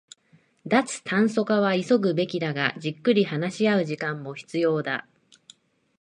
[0.65, 5.07] 脱炭素化は急ぐべきだが、じっくり話し合う時間も必要だ